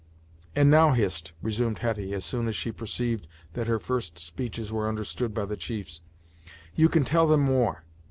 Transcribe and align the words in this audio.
"And, 0.55 0.71
now, 0.71 0.93
Hist," 0.93 1.31
resumed 1.43 1.77
Hetty, 1.77 2.11
as 2.15 2.25
soon 2.25 2.47
as 2.47 2.55
she 2.55 2.71
perceived 2.71 3.27
that 3.53 3.67
her 3.67 3.77
first 3.77 4.17
speeches 4.17 4.73
were 4.73 4.89
understood 4.89 5.31
by 5.31 5.45
the 5.45 5.55
chiefs, 5.55 6.01
"you 6.73 6.89
can 6.89 7.05
tell 7.05 7.27
them 7.27 7.41
more. 7.41 7.83